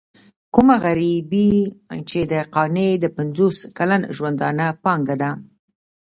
کومه 0.53 0.75
غريبي 0.85 1.51
چې 2.09 2.19
د 2.31 2.33
قانع 2.55 2.91
د 2.99 3.05
پنځوس 3.17 3.57
کلن 3.77 4.01
ژوندانه 4.15 4.67
پانګه 4.83 5.15
ده. 5.21 5.31